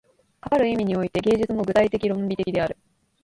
[0.41, 2.75] かかる意味において、芸術も具体的論理的である。